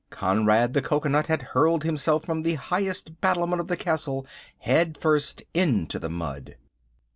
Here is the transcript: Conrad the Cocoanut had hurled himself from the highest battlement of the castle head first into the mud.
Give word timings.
Conrad 0.09 0.73
the 0.73 0.81
Cocoanut 0.81 1.27
had 1.27 1.43
hurled 1.53 1.83
himself 1.83 2.25
from 2.25 2.41
the 2.41 2.55
highest 2.55 3.21
battlement 3.21 3.59
of 3.59 3.67
the 3.67 3.77
castle 3.77 4.25
head 4.57 4.97
first 4.97 5.43
into 5.53 5.99
the 5.99 6.09
mud. 6.09 6.55